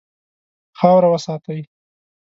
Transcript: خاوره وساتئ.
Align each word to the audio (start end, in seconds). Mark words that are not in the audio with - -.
خاوره 0.79 1.07
وساتئ. 1.13 1.59